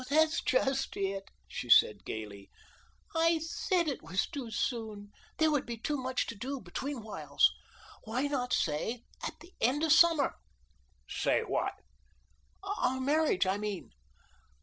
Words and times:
"That's 0.09 0.41
just 0.41 0.97
it," 0.97 1.29
she 1.47 1.69
said 1.69 2.05
gayly. 2.05 2.49
"I 3.15 3.37
said 3.37 3.87
it 3.87 4.01
was 4.01 4.25
too 4.25 4.49
soon. 4.49 5.11
There 5.37 5.51
would 5.51 5.67
be 5.67 5.79
so 5.85 5.95
much 5.95 6.25
to 6.25 6.35
do 6.35 6.59
between 6.59 7.03
whiles. 7.03 7.51
Why 8.05 8.25
not 8.25 8.51
say 8.51 9.03
at 9.21 9.39
the 9.41 9.53
end 9.61 9.83
of 9.83 9.91
the 9.91 9.95
summer?" 9.95 10.37
"Say 11.07 11.41
what?" 11.41 11.73
"Our 12.63 12.99
marriage, 12.99 13.45
I 13.45 13.57
mean." 13.57 13.91